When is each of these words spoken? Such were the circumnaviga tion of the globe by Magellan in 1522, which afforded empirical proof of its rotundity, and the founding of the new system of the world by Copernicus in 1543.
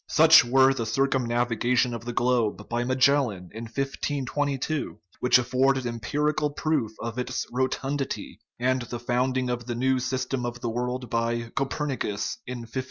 Such 0.09 0.43
were 0.43 0.73
the 0.73 0.85
circumnaviga 0.87 1.77
tion 1.77 1.93
of 1.93 2.05
the 2.05 2.11
globe 2.11 2.67
by 2.67 2.83
Magellan 2.83 3.51
in 3.53 3.65
1522, 3.65 4.97
which 5.19 5.37
afforded 5.37 5.85
empirical 5.85 6.49
proof 6.49 6.89
of 6.99 7.19
its 7.19 7.45
rotundity, 7.51 8.39
and 8.57 8.81
the 8.81 8.99
founding 8.99 9.47
of 9.51 9.67
the 9.67 9.75
new 9.75 9.99
system 9.99 10.43
of 10.43 10.59
the 10.59 10.71
world 10.71 11.11
by 11.11 11.51
Copernicus 11.55 12.39
in 12.47 12.61
1543. 12.61 12.79